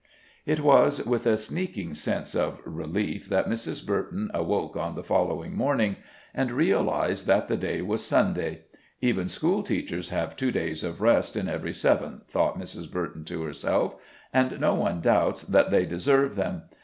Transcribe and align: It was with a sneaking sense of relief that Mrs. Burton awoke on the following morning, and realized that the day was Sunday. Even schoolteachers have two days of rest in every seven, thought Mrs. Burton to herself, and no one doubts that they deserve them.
It 0.47 0.61
was 0.61 1.05
with 1.05 1.27
a 1.27 1.37
sneaking 1.37 1.93
sense 1.93 2.33
of 2.33 2.59
relief 2.65 3.29
that 3.29 3.47
Mrs. 3.47 3.85
Burton 3.85 4.31
awoke 4.33 4.75
on 4.75 4.95
the 4.95 5.03
following 5.03 5.55
morning, 5.55 5.95
and 6.33 6.49
realized 6.51 7.27
that 7.27 7.47
the 7.47 7.55
day 7.55 7.83
was 7.83 8.03
Sunday. 8.03 8.61
Even 8.99 9.27
schoolteachers 9.29 10.09
have 10.09 10.35
two 10.35 10.49
days 10.51 10.83
of 10.83 11.01
rest 11.01 11.37
in 11.37 11.47
every 11.47 11.73
seven, 11.73 12.21
thought 12.27 12.57
Mrs. 12.59 12.91
Burton 12.91 13.23
to 13.25 13.43
herself, 13.43 13.95
and 14.33 14.59
no 14.59 14.73
one 14.73 15.01
doubts 15.01 15.43
that 15.43 15.69
they 15.69 15.85
deserve 15.85 16.35
them. 16.35 16.63